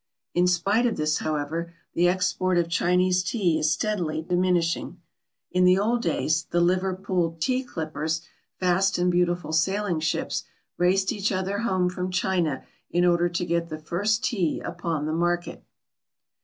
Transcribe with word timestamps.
In 0.33 0.47
spite 0.47 0.87
of 0.87 0.97
this, 0.97 1.19
however, 1.19 1.73
the 1.93 2.07
export 2.09 2.57
of 2.57 2.67
Chinese 2.69 3.21
tea 3.23 3.59
is 3.59 3.69
steadily 3.71 4.23
diminishing. 4.23 4.99
In 5.51 5.63
the 5.63 5.77
old 5.77 6.01
days, 6.01 6.45
the 6.49 6.59
Liverpool 6.59 7.37
"tea 7.39 7.63
clippers," 7.63 8.23
fast 8.57 8.97
and 8.97 9.11
beautiful 9.11 9.53
sailing 9.53 9.99
ships, 9.99 10.43
raced 10.75 11.11
each 11.13 11.31
other 11.31 11.59
home 11.59 11.87
from 11.87 12.09
China 12.09 12.65
in 12.89 13.05
order 13.05 13.29
to 13.29 13.45
get 13.45 13.69
the 13.69 13.77
first 13.77 14.23
tea 14.23 14.59
upon 14.61 15.05
the 15.05 15.13
market. 15.13 15.63